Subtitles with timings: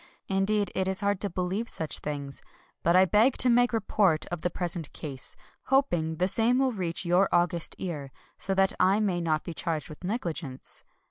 [0.27, 2.41] Indeed, it is hard to believe such things.
[2.81, 5.35] But I beg to make report of the present case,
[5.65, 9.89] hoping the same will reach your august ear,— so that I may not be charged
[9.89, 10.83] with negligence.